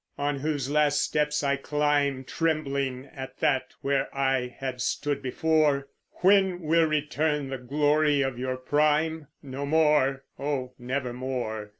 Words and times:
On 0.17 0.39
whose 0.39 0.67
last 0.71 0.99
steps 0.99 1.43
I 1.43 1.57
climb, 1.57 2.23
Trembling 2.23 3.07
at 3.15 3.37
that 3.37 3.75
where 3.81 4.07
I 4.17 4.47
had 4.47 4.81
stood 4.81 5.21
before; 5.21 5.89
When 6.23 6.59
will 6.61 6.87
return 6.87 7.49
the 7.49 7.59
glory 7.59 8.23
of 8.23 8.39
your 8.39 8.57
prime? 8.57 9.27
No 9.43 9.63
more 9.67 10.23
oh, 10.39 10.73
never 10.79 11.13
more! 11.13 11.69